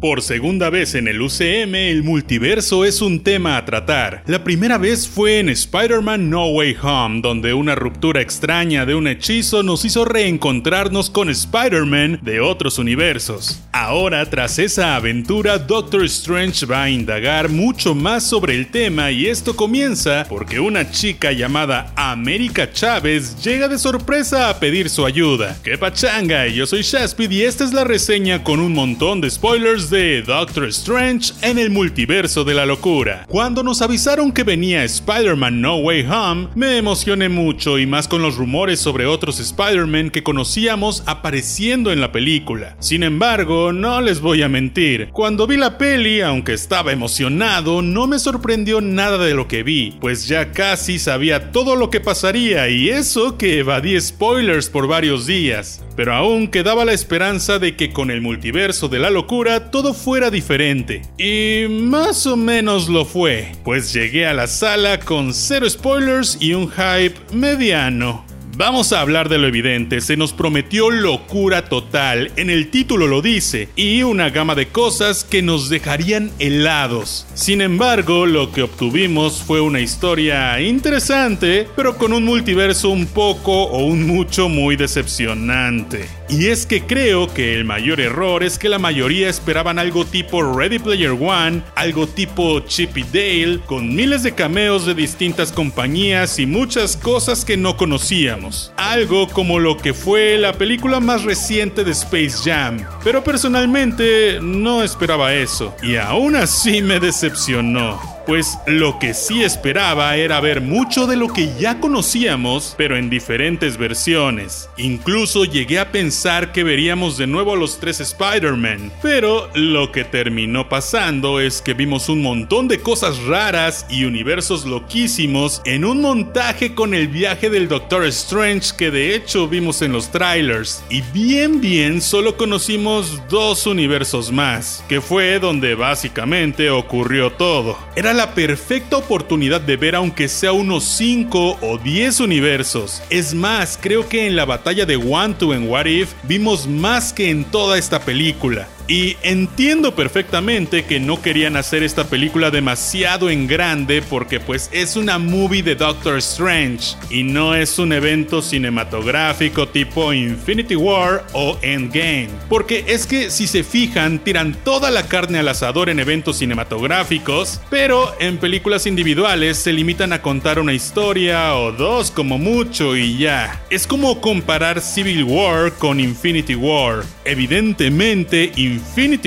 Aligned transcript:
Por 0.00 0.22
segunda 0.22 0.70
vez 0.70 0.94
en 0.94 1.08
el 1.08 1.20
UCM, 1.20 1.74
el 1.74 2.04
multiverso 2.04 2.84
es 2.84 3.02
un 3.02 3.24
tema 3.24 3.56
a 3.56 3.64
tratar. 3.64 4.22
La 4.26 4.44
primera 4.44 4.78
vez 4.78 5.08
fue 5.08 5.40
en 5.40 5.48
Spider-Man 5.48 6.30
No 6.30 6.46
Way 6.50 6.76
Home, 6.80 7.20
donde 7.20 7.52
una 7.52 7.74
ruptura 7.74 8.20
extraña 8.20 8.86
de 8.86 8.94
un 8.94 9.08
hechizo 9.08 9.64
nos 9.64 9.84
hizo 9.84 10.04
reencontrarnos 10.04 11.10
con 11.10 11.28
Spider-Man 11.28 12.20
de 12.22 12.38
otros 12.38 12.78
universos. 12.78 13.60
Ahora, 13.72 14.24
tras 14.30 14.60
esa 14.60 14.94
aventura, 14.94 15.58
Doctor 15.58 16.04
Strange 16.04 16.64
va 16.64 16.84
a 16.84 16.90
indagar 16.90 17.48
mucho 17.48 17.96
más 17.96 18.22
sobre 18.22 18.54
el 18.54 18.70
tema 18.70 19.10
y 19.10 19.26
esto 19.26 19.56
comienza 19.56 20.26
porque 20.28 20.60
una 20.60 20.92
chica 20.92 21.32
llamada 21.32 21.92
América 21.96 22.70
Chávez 22.70 23.42
llega 23.42 23.66
de 23.66 23.78
sorpresa 23.80 24.48
a 24.48 24.60
pedir 24.60 24.90
su 24.90 25.04
ayuda. 25.04 25.56
¡Qué 25.64 25.76
pachanga! 25.76 26.46
Yo 26.46 26.66
soy 26.66 26.82
Shaspid 26.82 27.32
y 27.32 27.42
esta 27.42 27.64
es 27.64 27.72
la 27.72 27.82
reseña 27.82 28.44
con 28.44 28.60
un 28.60 28.72
montón 28.72 29.20
de 29.20 29.28
spoilers 29.28 29.87
de 29.90 30.22
Doctor 30.22 30.64
Strange 30.68 31.32
en 31.42 31.58
el 31.58 31.70
multiverso 31.70 32.44
de 32.44 32.54
la 32.54 32.66
locura. 32.66 33.24
Cuando 33.28 33.62
nos 33.62 33.80
avisaron 33.80 34.32
que 34.32 34.42
venía 34.42 34.84
Spider-Man 34.84 35.60
No 35.60 35.76
Way 35.76 36.06
Home, 36.06 36.48
me 36.54 36.76
emocioné 36.76 37.28
mucho 37.28 37.78
y 37.78 37.86
más 37.86 38.08
con 38.08 38.20
los 38.20 38.36
rumores 38.36 38.80
sobre 38.80 39.06
otros 39.06 39.40
Spider-Man 39.40 40.10
que 40.10 40.22
conocíamos 40.22 41.02
apareciendo 41.06 41.92
en 41.92 42.00
la 42.00 42.12
película. 42.12 42.76
Sin 42.80 43.02
embargo, 43.02 43.72
no 43.72 44.00
les 44.00 44.20
voy 44.20 44.42
a 44.42 44.48
mentir, 44.48 45.08
cuando 45.12 45.46
vi 45.46 45.56
la 45.56 45.78
peli, 45.78 46.20
aunque 46.20 46.52
estaba 46.52 46.92
emocionado, 46.92 47.82
no 47.82 48.06
me 48.06 48.18
sorprendió 48.18 48.80
nada 48.80 49.18
de 49.18 49.34
lo 49.34 49.48
que 49.48 49.62
vi, 49.62 49.96
pues 50.00 50.28
ya 50.28 50.52
casi 50.52 50.98
sabía 50.98 51.50
todo 51.52 51.76
lo 51.76 51.90
que 51.90 52.00
pasaría 52.00 52.68
y 52.68 52.90
eso 52.90 53.38
que 53.38 53.58
evadí 53.60 53.98
spoilers 54.00 54.68
por 54.68 54.86
varios 54.86 55.26
días. 55.26 55.82
Pero 55.96 56.14
aún 56.14 56.46
quedaba 56.46 56.84
la 56.84 56.92
esperanza 56.92 57.58
de 57.58 57.74
que 57.74 57.92
con 57.92 58.12
el 58.12 58.20
multiverso 58.20 58.88
de 58.88 59.00
la 59.00 59.10
locura 59.10 59.72
todo 59.78 59.94
fuera 59.94 60.28
diferente. 60.28 61.02
Y 61.18 61.68
más 61.68 62.26
o 62.26 62.36
menos 62.36 62.88
lo 62.88 63.04
fue, 63.04 63.52
pues 63.62 63.92
llegué 63.92 64.26
a 64.26 64.34
la 64.34 64.48
sala 64.48 64.98
con 64.98 65.32
cero 65.32 65.70
spoilers 65.70 66.36
y 66.40 66.52
un 66.52 66.68
hype 66.68 67.14
mediano. 67.32 68.24
Vamos 68.56 68.92
a 68.92 69.00
hablar 69.00 69.28
de 69.28 69.38
lo 69.38 69.46
evidente, 69.46 70.00
se 70.00 70.16
nos 70.16 70.32
prometió 70.32 70.90
locura 70.90 71.66
total, 71.66 72.32
en 72.34 72.50
el 72.50 72.70
título 72.70 73.06
lo 73.06 73.22
dice, 73.22 73.68
y 73.76 74.02
una 74.02 74.30
gama 74.30 74.56
de 74.56 74.66
cosas 74.66 75.22
que 75.22 75.42
nos 75.42 75.68
dejarían 75.68 76.32
helados. 76.40 77.28
Sin 77.34 77.60
embargo, 77.60 78.26
lo 78.26 78.50
que 78.50 78.62
obtuvimos 78.64 79.44
fue 79.44 79.60
una 79.60 79.78
historia 79.78 80.60
interesante, 80.60 81.68
pero 81.76 81.96
con 81.96 82.12
un 82.12 82.24
multiverso 82.24 82.88
un 82.88 83.06
poco 83.06 83.62
o 83.62 83.84
un 83.84 84.08
mucho 84.08 84.48
muy 84.48 84.74
decepcionante. 84.74 86.17
Y 86.30 86.48
es 86.48 86.66
que 86.66 86.82
creo 86.82 87.32
que 87.32 87.54
el 87.54 87.64
mayor 87.64 88.00
error 88.00 88.42
es 88.42 88.58
que 88.58 88.68
la 88.68 88.78
mayoría 88.78 89.30
esperaban 89.30 89.78
algo 89.78 90.04
tipo 90.04 90.42
Ready 90.42 90.78
Player 90.78 91.12
One, 91.12 91.62
algo 91.74 92.06
tipo 92.06 92.60
Chippy 92.60 93.02
Dale, 93.02 93.60
con 93.64 93.94
miles 93.94 94.22
de 94.22 94.32
cameos 94.32 94.84
de 94.84 94.94
distintas 94.94 95.52
compañías 95.52 96.38
y 96.38 96.44
muchas 96.44 96.98
cosas 96.98 97.46
que 97.46 97.56
no 97.56 97.78
conocíamos. 97.78 98.72
Algo 98.76 99.26
como 99.28 99.58
lo 99.58 99.78
que 99.78 99.94
fue 99.94 100.36
la 100.36 100.52
película 100.52 101.00
más 101.00 101.24
reciente 101.24 101.82
de 101.82 101.92
Space 101.92 102.36
Jam. 102.44 102.84
Pero 103.02 103.24
personalmente 103.24 104.38
no 104.42 104.82
esperaba 104.82 105.32
eso, 105.32 105.74
y 105.82 105.96
aún 105.96 106.36
así 106.36 106.82
me 106.82 107.00
decepcionó 107.00 108.17
pues 108.28 108.58
lo 108.66 108.98
que 108.98 109.14
sí 109.14 109.42
esperaba 109.42 110.14
era 110.16 110.38
ver 110.40 110.60
mucho 110.60 111.06
de 111.06 111.16
lo 111.16 111.28
que 111.32 111.50
ya 111.58 111.80
conocíamos, 111.80 112.74
pero 112.76 112.98
en 112.98 113.08
diferentes 113.08 113.78
versiones. 113.78 114.68
Incluso 114.76 115.46
llegué 115.46 115.78
a 115.78 115.92
pensar 115.92 116.52
que 116.52 116.62
veríamos 116.62 117.16
de 117.16 117.26
nuevo 117.26 117.54
a 117.54 117.56
los 117.56 117.80
tres 117.80 118.00
Spider-Man, 118.00 118.92
pero 119.00 119.48
lo 119.54 119.92
que 119.92 120.04
terminó 120.04 120.68
pasando 120.68 121.40
es 121.40 121.62
que 121.62 121.72
vimos 121.72 122.10
un 122.10 122.20
montón 122.20 122.68
de 122.68 122.80
cosas 122.80 123.18
raras 123.22 123.86
y 123.88 124.04
universos 124.04 124.66
loquísimos 124.66 125.62
en 125.64 125.86
un 125.86 126.02
montaje 126.02 126.74
con 126.74 126.92
el 126.92 127.08
viaje 127.08 127.48
del 127.48 127.66
Doctor 127.66 128.04
Strange 128.04 128.76
que 128.76 128.90
de 128.90 129.14
hecho 129.14 129.48
vimos 129.48 129.80
en 129.80 129.92
los 129.92 130.10
trailers. 130.12 130.84
Y 130.90 131.00
bien 131.14 131.62
bien 131.62 132.02
solo 132.02 132.36
conocimos 132.36 133.22
dos 133.30 133.66
universos 133.66 134.30
más, 134.30 134.84
que 134.86 135.00
fue 135.00 135.38
donde 135.38 135.74
básicamente 135.74 136.68
ocurrió 136.68 137.32
todo. 137.32 137.78
Era 137.96 138.17
la 138.18 138.34
perfecta 138.34 138.96
oportunidad 138.96 139.60
de 139.60 139.76
ver 139.76 139.94
aunque 139.94 140.26
sea 140.26 140.50
unos 140.50 140.82
5 140.82 141.58
o 141.60 141.78
10 141.78 142.18
universos. 142.18 143.00
Es 143.10 143.32
más, 143.32 143.78
creo 143.80 144.08
que 144.08 144.26
en 144.26 144.34
la 144.34 144.44
batalla 144.44 144.84
de 144.84 144.96
Wantu 144.96 145.52
en 145.52 145.68
What 145.68 145.86
If 145.86 146.14
vimos 146.24 146.66
más 146.66 147.12
que 147.12 147.30
en 147.30 147.44
toda 147.44 147.78
esta 147.78 148.00
película. 148.00 148.66
Y 148.90 149.18
entiendo 149.22 149.94
perfectamente 149.94 150.86
que 150.86 150.98
no 150.98 151.20
querían 151.20 151.56
hacer 151.56 151.82
esta 151.82 152.04
película 152.04 152.50
demasiado 152.50 153.28
en 153.28 153.46
grande 153.46 154.00
porque 154.00 154.40
pues 154.40 154.70
es 154.72 154.96
una 154.96 155.18
movie 155.18 155.62
de 155.62 155.74
Doctor 155.74 156.16
Strange 156.16 156.96
y 157.10 157.22
no 157.22 157.54
es 157.54 157.78
un 157.78 157.92
evento 157.92 158.40
cinematográfico 158.40 159.68
tipo 159.68 160.14
Infinity 160.14 160.74
War 160.74 161.26
o 161.34 161.58
Endgame. 161.60 162.30
Porque 162.48 162.82
es 162.88 163.06
que 163.06 163.30
si 163.30 163.46
se 163.46 163.62
fijan 163.62 164.20
tiran 164.20 164.54
toda 164.64 164.90
la 164.90 165.06
carne 165.06 165.38
al 165.38 165.48
asador 165.48 165.90
en 165.90 166.00
eventos 166.00 166.38
cinematográficos, 166.38 167.60
pero 167.68 168.14
en 168.18 168.38
películas 168.38 168.86
individuales 168.86 169.58
se 169.58 169.74
limitan 169.74 170.14
a 170.14 170.22
contar 170.22 170.58
una 170.58 170.72
historia 170.72 171.56
o 171.56 171.72
dos 171.72 172.10
como 172.10 172.38
mucho 172.38 172.96
y 172.96 173.18
ya. 173.18 173.60
Es 173.68 173.86
como 173.86 174.22
comparar 174.22 174.80
Civil 174.80 175.24
War 175.24 175.72
con 175.74 176.00
Infinity 176.00 176.54
War. 176.54 177.04
Evidentemente, 177.26 178.50
Infinity 178.56 178.77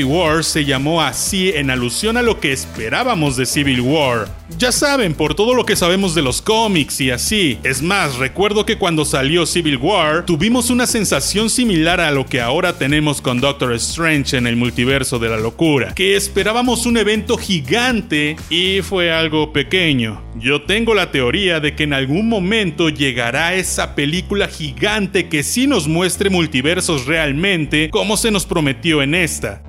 War 0.03 0.43
se 0.43 0.65
llamó 0.65 1.01
así 1.01 1.49
en 1.49 1.69
alusión 1.69 2.17
a 2.17 2.21
lo 2.21 2.39
que 2.39 2.51
esperábamos 2.51 3.37
de 3.37 3.45
Civil 3.45 3.81
War. 3.81 4.27
Ya 4.57 4.71
saben, 4.71 5.13
por 5.13 5.35
todo 5.35 5.53
lo 5.53 5.65
que 5.65 5.75
sabemos 5.75 6.13
de 6.13 6.21
los 6.21 6.41
cómics 6.41 6.99
y 7.01 7.11
así. 7.11 7.57
Es 7.63 7.81
más, 7.81 8.17
recuerdo 8.17 8.65
que 8.65 8.77
cuando 8.77 9.05
salió 9.05 9.45
Civil 9.45 9.77
War, 9.77 10.25
tuvimos 10.25 10.69
una 10.69 10.87
sensación 10.87 11.49
similar 11.49 12.01
a 12.01 12.11
lo 12.11 12.25
que 12.25 12.41
ahora 12.41 12.77
tenemos 12.77 13.21
con 13.21 13.39
Doctor 13.39 13.73
Strange 13.73 14.37
en 14.37 14.47
el 14.47 14.55
multiverso 14.55 15.19
de 15.19 15.29
la 15.29 15.37
locura, 15.37 15.93
que 15.93 16.15
esperábamos 16.15 16.85
un 16.85 16.97
evento 16.97 17.37
gigante 17.37 18.35
y 18.49 18.81
fue 18.81 19.11
algo 19.11 19.53
pequeño. 19.53 20.21
Yo 20.35 20.63
tengo 20.63 20.93
la 20.93 21.11
teoría 21.11 21.59
de 21.59 21.75
que 21.75 21.83
en 21.83 21.93
algún 21.93 22.27
momento 22.27 22.89
llegará 22.89 23.53
esa 23.55 23.95
película 23.95 24.47
gigante 24.47 25.27
que 25.27 25.43
sí 25.43 25.67
nos 25.67 25.87
muestre 25.87 26.29
multiversos 26.29 27.05
realmente 27.05 27.89
como 27.89 28.17
se 28.17 28.31
nos 28.31 28.45
prometió 28.45 29.01
en 29.01 29.15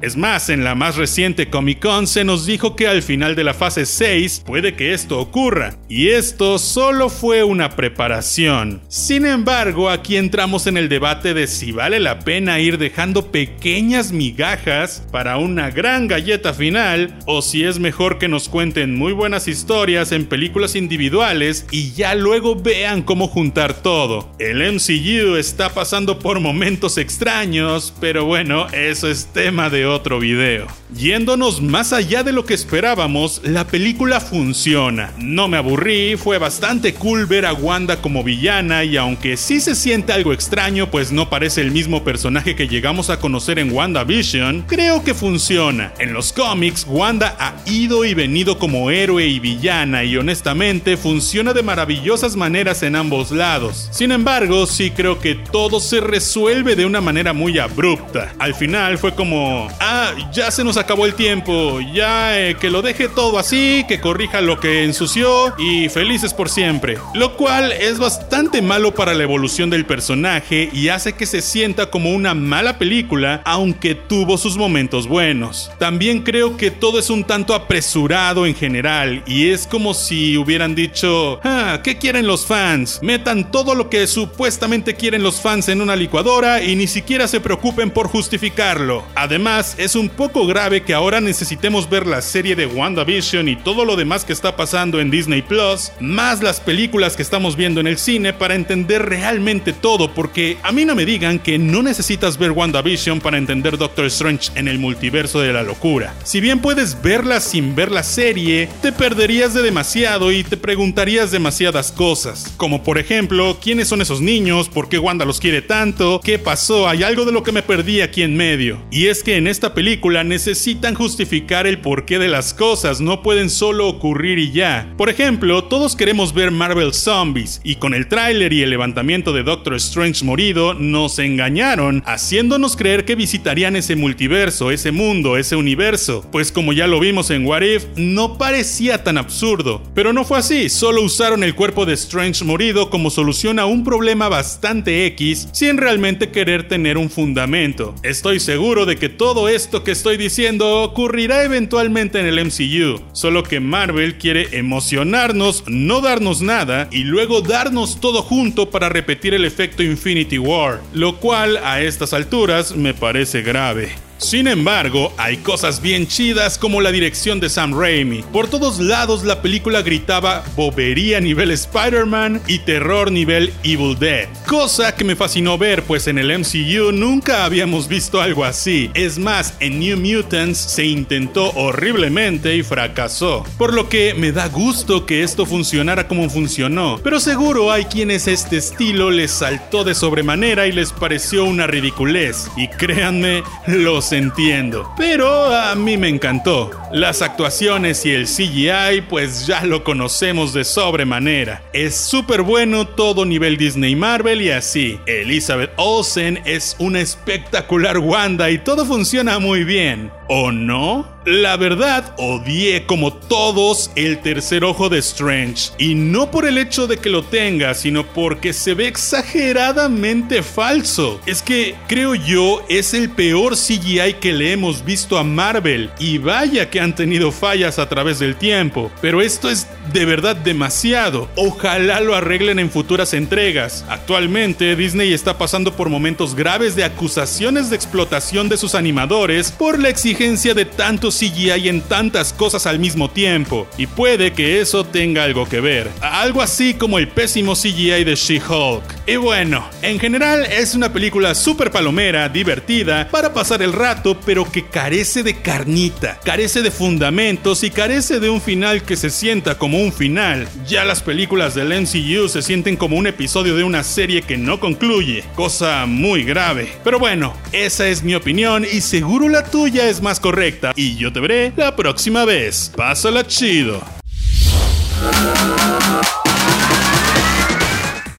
es 0.01 0.17
más, 0.17 0.49
en 0.51 0.65
la 0.65 0.75
más 0.75 0.97
reciente 0.97 1.49
Comic 1.49 1.81
Con 1.81 2.07
se 2.07 2.25
nos 2.25 2.47
dijo 2.47 2.77
que 2.77 2.87
al 2.87 3.03
final 3.03 3.35
de 3.35 3.45
la 3.45 3.55
fase 3.55 3.87
6 3.87 4.43
puede 4.45 4.75
que 4.75 4.93
esto 4.93 5.19
ocurra, 5.19 5.77
y 5.89 6.11
esto 6.11 6.59
solo 6.59 7.09
fue 7.09 7.43
una 7.43 7.71
preparación. 7.71 8.83
Sin 8.89 9.25
embargo, 9.25 9.89
aquí 9.89 10.17
entramos 10.17 10.67
en 10.67 10.77
el 10.77 10.89
debate 10.89 11.35
de 11.35 11.47
si 11.47 11.73
vale 11.73 12.01
la 12.01 12.21
pena 12.21 12.61
ir 12.61 12.79
dejando 12.79 13.31
pequeñas 13.31 14.13
migajas 14.13 15.07
para 15.11 15.39
una 15.39 15.71
gran 15.71 16.09
galleta 16.09 16.53
final, 16.53 17.19
o 17.27 17.41
si 17.43 17.65
es 17.65 17.79
mejor 17.79 18.19
que 18.19 18.29
nos 18.29 18.49
cuenten 18.49 18.95
muy 18.95 19.13
buenas 19.13 19.49
historias 19.49 20.13
en 20.13 20.27
películas 20.27 20.77
individuales 20.77 21.67
y 21.71 21.93
ya 21.93 22.15
luego 22.15 22.57
vean 22.57 23.03
cómo 23.03 23.29
juntar 23.29 23.75
todo. 23.75 24.33
El 24.39 24.59
MCU 24.75 25.37
está 25.37 25.71
pasando 25.71 26.19
por 26.19 26.41
momentos 26.41 26.99
extraños, 26.99 27.95
pero 28.01 28.25
bueno, 28.25 28.67
eso 28.73 29.09
es 29.09 29.27
tema 29.33 29.62
de 29.71 29.87
otro 29.87 30.19
video. 30.19 30.67
Yéndonos 30.95 31.63
más 31.63 31.93
allá 31.93 32.23
de 32.23 32.33
lo 32.33 32.45
que 32.45 32.55
esperábamos, 32.55 33.41
la 33.45 33.67
película 33.67 34.21
funciona. 34.21 35.13
No 35.19 35.49
me 35.49 35.57
aburrí, 35.57 36.17
fue 36.17 36.39
bastante 36.39 36.95
cool 36.95 37.27
ver 37.27 37.47
a 37.47 37.53
Wanda 37.53 38.03
como 38.03 38.23
villana 38.23 38.85
y 38.85 38.97
aunque 38.97 39.37
sí 39.37 39.61
se 39.61 39.75
siente 39.75 40.13
algo 40.13 40.33
extraño 40.33 40.91
pues 40.91 41.13
no 41.13 41.31
parece 41.31 41.61
el 41.61 41.71
mismo 41.71 42.05
personaje 42.05 42.55
que 42.57 42.69
llegamos 42.69 43.11
a 43.11 43.19
conocer 43.19 43.59
en 43.59 43.73
WandaVision, 43.73 44.63
creo 44.67 45.03
que 45.03 45.15
funciona. 45.15 45.93
En 45.99 46.13
los 46.13 46.33
cómics, 46.33 46.87
Wanda 46.89 47.37
ha 47.39 47.55
ido 47.71 48.05
y 48.05 48.15
venido 48.15 48.59
como 48.59 48.91
héroe 48.91 49.27
y 49.27 49.41
villana 49.41 50.05
y 50.05 50.17
honestamente 50.17 50.97
funciona 50.97 51.53
de 51.53 51.63
maravillosas 51.63 52.37
maneras 52.37 52.83
en 52.83 52.97
ambos 52.97 53.31
lados. 53.31 53.89
Sin 53.93 54.13
embargo, 54.13 54.67
sí 54.67 54.91
creo 54.91 55.19
que 55.19 55.35
todo 55.35 55.81
se 55.81 56.01
resuelve 56.01 56.77
de 56.77 56.87
una 56.87 57.01
manera 57.01 57.33
muy 57.33 57.59
abrupta. 57.59 58.33
Al 58.39 58.55
final 58.55 58.99
fue 58.99 59.15
como 59.15 59.52
ah, 59.81 60.13
ya 60.33 60.51
se 60.51 60.65
nos 60.65 60.77
acabó 60.77 61.07
el 61.07 61.15
tiempo, 61.15 61.81
ya 61.81 62.39
eh, 62.39 62.57
que 62.57 62.71
lo 62.71 62.83
deje 62.83 63.09
todo 63.09 63.39
así, 63.39 63.85
que 63.89 64.01
corrija 64.01 64.41
lo 64.41 64.61
que 64.61 64.85
ensució 64.85 65.55
y 65.59 65.89
felices 65.89 66.35
por 66.35 66.49
siempre. 66.49 66.99
Lo 67.15 67.37
cual 67.37 67.73
es 67.73 67.99
bastante 67.99 68.63
malo 68.63 68.95
para 68.95 69.15
la 69.15 69.23
evolución 69.23 69.71
del 69.71 69.87
personaje 69.87 70.71
y 70.73 70.89
hace 70.89 71.15
que 71.15 71.27
se 71.27 71.43
sienta 71.43 71.91
como 71.91 72.11
una 72.11 72.35
mala 72.35 72.79
película, 72.79 73.43
aunque 73.45 73.95
tuvo 73.95 74.39
sus 74.39 74.57
momentos 74.57 75.07
buenos. 75.07 75.71
También 75.79 76.23
creo 76.23 76.57
que 76.57 76.71
todo 76.71 76.99
es 76.99 77.11
un 77.11 77.25
tanto 77.25 77.55
apresurado 77.55 78.47
en 78.47 78.55
general 78.55 79.23
y 79.27 79.51
es 79.51 79.67
como 79.67 79.95
si 79.95 80.37
hubieran 80.37 80.75
dicho, 80.75 81.41
ah, 81.45 81.81
¿qué 81.83 81.99
quieren 81.99 82.27
los 82.27 82.47
fans? 82.47 83.01
Metan 83.03 83.51
todo 83.51 83.75
lo 83.75 83.91
que 83.91 84.07
supuestamente 84.07 84.95
quieren 84.95 85.23
los 85.23 85.41
fans 85.41 85.69
en 85.69 85.81
una 85.81 85.97
licuadora 85.97 86.63
y 86.63 86.77
ni 86.77 86.87
siquiera 86.87 87.29
se 87.29 87.41
preocupen 87.41 87.91
por 87.91 88.09
justificarlo. 88.09 89.05
Además, 89.15 89.32
es 89.79 89.95
un 89.95 90.11
poco 90.11 90.47
grave 90.47 90.83
que 90.83 90.93
ahora 90.93 91.21
necesitemos 91.21 91.89
ver 91.89 92.07
la 92.07 92.21
serie 92.21 92.55
de 92.55 92.67
WandaVision 92.67 93.49
y 93.49 93.57
todo 93.57 93.87
lo 93.87 93.97
demás 93.97 94.27
que 94.27 94.35
está 94.35 94.57
pasando 94.57 95.01
en 95.01 95.11
Disney 95.11 95.41
Plus, 95.41 95.91
más 96.01 96.43
las 96.43 96.61
películas 96.61 97.17
que 97.17 97.23
estamos 97.23 97.57
viendo 97.57 97.81
en 97.81 97.87
el 97.87 97.97
cine 97.97 98.35
para 98.35 98.55
entender 98.55 99.07
realmente 99.07 99.73
todo, 99.73 100.13
porque 100.13 100.59
a 100.63 100.71
mí 100.71 100.85
no 100.85 100.95
me 100.95 101.07
digan 101.07 101.39
que 101.39 101.59
no 101.59 101.83
necesitas 101.83 102.37
ver 102.37 102.51
WandaVision 102.51 103.21
para 103.21 103.39
entender 103.39 103.79
Doctor 103.79 104.05
Strange 104.07 104.51
en 104.55 104.69
el 104.69 104.79
multiverso 104.79 105.41
de 105.41 105.55
la 105.55 105.63
locura. 105.63 106.15
Si 106.25 106.41
bien 106.41 106.61
puedes 106.61 107.01
verla 107.01 107.41
sin 107.41 107.75
ver 107.75 107.91
la 107.91 108.03
serie, 108.03 108.69
te 108.83 108.93
perderías 108.93 109.55
de 109.55 109.63
demasiado 109.63 110.31
y 110.31 110.45
te 110.45 110.59
preguntarías 110.59 111.31
demasiadas 111.31 111.91
cosas, 111.91 112.53
como 112.59 112.83
por 112.83 112.99
ejemplo, 112.99 113.59
¿quiénes 113.63 113.89
son 113.89 114.03
esos 114.03 114.21
niños? 114.21 114.69
¿Por 114.69 114.91
qué 114.91 114.99
Wanda 114.99 115.25
los 115.25 115.41
quiere 115.41 115.63
tanto? 115.63 116.21
¿Qué 116.23 116.39
pasó? 116.39 116.87
Hay 116.87 117.03
algo 117.03 117.25
de 117.25 117.33
lo 117.33 117.43
que 117.43 117.53
me 117.53 117.63
perdí 117.63 118.03
aquí 118.03 118.23
en 118.23 118.37
medio. 118.37 118.83
Y 118.91 119.07
es 119.07 119.22
que 119.23 119.37
en 119.37 119.47
esta 119.47 119.75
película 119.75 120.25
necesitan 120.25 120.95
justificar 120.95 121.67
el 121.67 121.79
porqué 121.79 122.19
de 122.19 122.29
las 122.29 122.55
cosas, 122.55 123.01
no 123.01 123.23
pueden 123.23 123.51
solo 123.51 123.89
ocurrir 123.89 124.39
y 124.39 124.53
ya. 124.53 124.93
Por 124.97 125.09
ejemplo, 125.09 125.65
todos 125.65 125.97
queremos 125.97 126.35
ver 126.35 126.51
Marvel 126.51 126.93
Zombies, 126.93 127.61
y 127.65 127.77
con 127.77 127.95
el 127.95 128.09
tráiler 128.09 128.53
y 128.53 128.63
el 128.63 128.71
levantamiento 128.71 129.33
de 129.33 129.43
Doctor 129.43 129.75
Strange 129.75 130.25
morido, 130.25 130.75
nos 130.75 131.19
engañaron, 131.19 132.03
haciéndonos 132.07 132.77
creer 132.77 133.05
que 133.05 133.15
visitarían 133.15 133.77
ese 133.77 133.97
multiverso, 133.97 134.71
ese 134.71 134.93
mundo, 134.93 135.37
ese 135.37 135.57
universo. 135.57 136.27
Pues 136.31 136.53
como 136.53 136.73
ya 136.73 136.87
lo 136.87 137.01
vimos 137.01 137.31
en 137.31 137.47
What 137.47 137.63
If, 137.63 137.85
no 137.97 138.39
parecía 138.39 139.05
tan 139.05 139.19
absurdo. 139.19 139.83
Pero 139.95 140.13
no 140.13 140.25
fue 140.25 140.39
así, 140.39 140.69
solo 140.69 141.03
usaron 141.03 141.45
el 141.45 141.55
cuerpo 141.55 141.87
de 141.87 141.95
Strange 141.95 142.45
morido 142.45 142.91
como 142.91 143.11
solución 143.11 143.59
a 143.59 143.67
un 143.67 143.85
problema 143.85 144.29
bastante 144.29 145.07
X, 145.07 145.49
sin 145.53 145.77
realmente 145.77 146.31
querer 146.31 146.69
tener 146.69 146.99
un 146.99 147.11
fundamento. 147.11 147.95
Estoy 148.03 148.41
seguro 148.41 148.87
de 148.87 148.97
que 148.97 149.09
todo 149.13 149.49
esto 149.49 149.85
que 149.85 149.93
estoy 149.93 150.17
diciendo 150.17 150.83
ocurrirá 150.83 151.45
eventualmente 151.45 152.19
en 152.19 152.27
el 152.27 152.45
MCU, 152.45 153.01
solo 153.13 153.43
que 153.43 153.61
Marvel 153.61 154.19
quiere 154.19 154.59
emocionarnos, 154.59 155.65
no 155.67 156.01
darnos 156.01 156.43
nada 156.43 156.89
y 156.91 157.05
luego 157.05 157.41
darnos 157.41 158.01
todo 158.01 158.23
junto 158.23 158.71
para 158.71 158.89
repetir 158.89 159.35
el 159.35 159.45
efecto 159.45 159.83
Infinity 159.83 160.39
War, 160.39 160.81
lo 160.93 161.17
cual 161.17 161.59
a 161.59 161.81
estas 161.81 162.13
alturas 162.13 162.75
me 162.75 162.95
parece 162.95 163.43
grave. 163.43 163.91
Sin 164.19 164.47
embargo, 164.47 165.13
hay 165.17 165.39
cosas 165.39 165.83
bien 165.83 166.07
chidas 166.07 166.57
como 166.57 166.81
la 166.81 166.93
dirección 166.93 167.41
de 167.41 167.49
Sam 167.49 167.79
Raimi. 167.79 168.23
Por 168.33 168.49
todos 168.49 168.79
lados 168.79 169.25
la 169.25 169.43
película 169.43 169.83
gritaba 169.83 170.45
bobería 170.57 171.21
nivel 171.21 171.51
Spider-Man 171.51 172.41
y 172.47 172.61
terror 172.61 173.11
nivel 173.11 173.53
Evil 173.65 173.99
Dead. 173.99 174.29
Cosa 174.47 174.95
que 174.95 175.05
me 175.05 175.17
fascinó 175.17 175.59
ver, 175.59 175.83
pues 175.83 176.07
en 176.07 176.19
el 176.19 176.39
MCU 176.39 176.93
nunca 176.93 177.45
habíamos 177.45 177.89
visto 177.89 178.21
algo 178.21 178.45
así. 178.45 178.91
Es 178.95 179.19
más, 179.19 179.55
en 179.61 179.81
New 179.81 179.99
Mutants 179.99 180.59
se 180.59 180.85
intentó 180.85 181.51
horriblemente 181.53 182.55
y 182.57 182.63
fracasó. 182.63 183.45
Por 183.59 183.75
lo 183.75 183.89
que 183.89 184.15
me 184.15 184.33
da 184.33 184.49
gusto 184.49 185.07
que 185.07 185.23
esto 185.23 185.47
funcionara 185.47 186.07
como 186.09 186.31
funcionó. 186.31 187.01
Pero 187.03 187.21
seguro 187.21 187.73
hay 187.73 187.87
quienes 187.87 188.29
este 188.29 188.59
estilo 188.59 189.11
les 189.11 189.31
saltó 189.31 189.85
de 189.85 189.95
sobremanera 189.95 190.67
y 190.67 190.73
les 190.73 190.93
pareció 190.93 191.45
una 191.45 191.67
ridiculez. 191.67 192.49
Y 192.57 192.69
créanme, 192.69 193.43
los 193.67 194.12
entiendo, 194.13 194.93
pero 194.97 195.55
a 195.55 195.75
mí 195.75 195.97
me 195.97 196.09
encantó. 196.09 196.71
Las 196.93 197.23
actuaciones 197.23 198.05
y 198.05 198.11
el 198.11 198.27
CGI 198.27 199.03
pues 199.09 199.47
ya 199.47 199.65
lo 199.65 199.83
conocemos 199.85 200.53
de 200.53 200.65
sobremanera. 200.65 201.63
Es 201.73 201.97
súper 201.97 202.43
bueno 202.43 202.87
todo 202.87 203.25
nivel 203.25 203.57
Disney 203.57 203.97
Marvel 203.97 204.43
y 204.43 204.51
así. 204.51 205.01
Elizabeth 205.07 205.71
Olsen 205.77 206.41
es 206.45 206.77
una 206.79 207.01
espectacular 207.01 207.99
Wanda 207.99 208.51
y 208.51 208.59
todo 208.59 208.85
funciona 208.85 209.39
muy 209.39 209.65
bien. 209.65 210.11
¿O 210.35 210.51
no? 210.51 211.13
La 211.25 211.57
verdad, 211.57 212.15
odié 212.17 212.85
como 212.87 213.13
todos 213.13 213.93
el 213.95 214.19
tercer 214.19 214.65
ojo 214.65 214.89
de 214.89 214.99
Strange. 214.99 215.71
Y 215.79 215.95
no 215.95 216.33
por 216.33 216.47
el 216.47 216.59
hecho 216.59 216.89
de 216.89 216.97
que 216.97 217.11
lo 217.11 217.23
tenga, 217.23 217.75
sino 217.75 218.05
porque 218.05 218.53
se 218.53 218.75
ve 218.75 218.89
exageradamente 218.89 220.43
falso. 220.43 221.21
Es 221.27 221.43
que, 221.43 221.77
creo 221.87 222.17
yo, 222.17 222.65
es 222.69 222.93
el 222.93 223.11
peor 223.11 223.55
CGI 223.57 224.15
que 224.21 224.33
le 224.33 224.53
hemos 224.53 224.85
visto 224.85 225.17
a 225.17 225.23
Marvel. 225.23 225.91
Y 226.01 226.19
vaya 226.19 226.71
que 226.71 226.81
han 226.81 226.97
tenido 226.97 227.31
fallas 227.31 227.79
a 227.79 227.89
través 227.89 228.19
del 228.19 228.35
tiempo. 228.35 228.91
Pero 229.01 229.23
esto 229.23 229.49
es 229.49 229.69
de 229.93 230.05
verdad 230.07 230.35
demasiado. 230.35 231.29
Ojalá 231.37 232.01
lo 232.01 232.17
arreglen 232.17 232.59
en 232.59 232.71
futuras 232.71 233.15
entregas. 233.15 233.85
Actualmente, 233.89 234.75
Disney 234.75 235.13
está 235.13 235.39
pasando 235.39 235.77
por 235.77 235.89
momentos 235.89 236.35
graves 236.35 236.75
de 236.75 236.83
acusaciones 236.83 237.71
de 237.71 237.77
explotación 237.77 238.49
de 238.49 238.57
sus 238.57 238.75
animadores 238.75 239.53
por 239.53 239.79
la 239.79 239.91
de 240.23 240.65
tanto 240.65 241.09
CGI 241.09 241.69
en 241.69 241.81
tantas 241.81 242.33
cosas 242.33 242.67
al 242.67 242.79
mismo 242.79 243.11
tiempo. 243.11 243.67
Y 243.77 243.89
puede 243.89 244.33
que 244.33 244.61
eso 244.61 244.85
tenga 244.85 245.25
algo 245.25 245.49
que 245.49 245.61
ver. 245.61 245.91
Algo 246.01 246.41
así 246.41 246.75
como 246.75 246.99
el 247.01 247.09
pésimo 247.09 247.55
CGI 247.55 248.05
de 248.05 248.15
She-Hulk. 248.15 249.02
Y 249.05 249.17
bueno, 249.17 249.69
en 249.83 249.99
general 249.99 250.47
es 250.47 250.77
una 250.77 250.93
película 250.93 251.35
súper 251.35 251.73
palomera, 251.73 252.29
divertida, 252.29 253.09
para 253.11 253.35
pasar 253.35 253.61
el 253.61 253.73
rato, 253.73 254.17
pero 254.25 254.51
que 254.51 254.67
carece 254.67 255.25
de 255.25 255.41
carnita, 255.41 256.21
carece 256.25 256.63
de 256.63 256.71
fundamentos 256.71 257.65
y 257.65 257.71
carece 257.71 258.21
de 258.21 258.31
un 258.31 258.41
final 258.41 258.85
que 258.85 258.97
se 258.97 259.11
sienta 259.11 259.59
como 259.59 259.79
un 259.79 259.93
final. 259.93 260.47
Ya 260.69 260.85
las 260.85 261.03
películas 261.03 261.57
del 261.57 261.73
MCU 261.83 262.29
se 262.29 262.43
sienten 262.43 262.77
como 262.77 262.97
un 262.97 263.09
episodio 263.09 263.57
de 263.57 263.65
una 263.65 263.83
serie 263.83 264.23
que 264.23 264.39
no 264.39 264.61
concluye, 264.61 265.25
cosa 265.35 265.85
muy 265.87 266.23
grave. 266.23 266.73
Pero 266.85 267.01
bueno, 267.01 267.35
esa 267.51 267.89
es 267.89 268.05
mi 268.05 268.15
opinión 268.15 268.65
y 268.65 268.83
seguro 268.83 269.29
la 269.29 269.43
tuya 269.43 269.89
es 269.89 270.01
más 270.01 270.21
correcta 270.21 270.73
y 270.77 270.95
yo 270.97 271.13
te 271.13 271.19
veré 271.19 271.53
la 271.57 271.75
próxima 271.75 272.25
vez. 272.25 272.73
Pásala 272.77 273.27
chido. 273.27 273.83